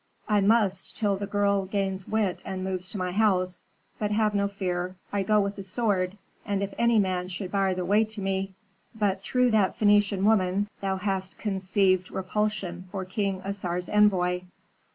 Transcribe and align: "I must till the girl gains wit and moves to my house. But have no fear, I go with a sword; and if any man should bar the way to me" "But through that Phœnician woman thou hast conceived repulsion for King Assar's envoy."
"I 0.27 0.41
must 0.41 0.97
till 0.97 1.15
the 1.17 1.27
girl 1.27 1.65
gains 1.65 2.07
wit 2.07 2.41
and 2.43 2.63
moves 2.63 2.89
to 2.89 2.97
my 2.97 3.11
house. 3.11 3.65
But 3.99 4.09
have 4.09 4.33
no 4.33 4.47
fear, 4.47 4.95
I 5.13 5.21
go 5.21 5.39
with 5.39 5.59
a 5.59 5.63
sword; 5.63 6.17
and 6.43 6.63
if 6.63 6.73
any 6.75 6.97
man 6.97 7.27
should 7.27 7.51
bar 7.51 7.75
the 7.75 7.85
way 7.85 8.03
to 8.05 8.19
me" 8.19 8.55
"But 8.95 9.21
through 9.21 9.51
that 9.51 9.77
Phœnician 9.77 10.23
woman 10.23 10.69
thou 10.81 10.95
hast 10.95 11.37
conceived 11.37 12.09
repulsion 12.09 12.87
for 12.91 13.05
King 13.05 13.43
Assar's 13.45 13.89
envoy." 13.89 14.41